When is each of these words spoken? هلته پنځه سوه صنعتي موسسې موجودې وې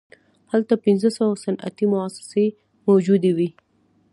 هلته 0.51 0.73
پنځه 0.85 1.09
سوه 1.17 1.33
صنعتي 1.43 1.85
موسسې 1.93 2.45
موجودې 2.87 3.31
وې 3.37 3.49